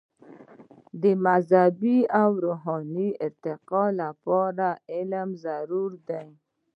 د 1.01 1.03
مذهبي 1.25 1.99
او 2.21 2.29
روحاني 2.45 3.09
ارتقاء 3.25 3.89
لپاره 4.01 4.67
علم 4.93 5.29
ضروري 5.45 5.99
دی. 6.09 6.27